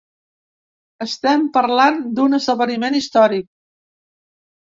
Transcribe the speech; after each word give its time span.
Estem 1.05 1.43
parlant 1.57 1.99
d’un 2.19 2.37
esdeveniment 2.39 2.97
històric. 3.01 3.47